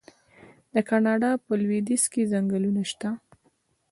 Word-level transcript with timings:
د 0.73 0.75
کاناډا 0.89 1.31
په 1.43 1.51
لویدیځ 1.61 2.03
کې 2.11 2.29
ځنګلونه 2.31 2.81
شته. 2.91 3.09